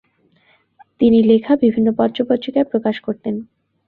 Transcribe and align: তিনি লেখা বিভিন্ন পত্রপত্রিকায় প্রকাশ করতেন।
তিনি 1.01 1.19
লেখা 1.23 1.53
বিভিন্ন 1.55 1.87
পত্রপত্রিকায় 1.97 2.69
প্রকাশ 2.71 2.95
করতেন। 2.99 3.35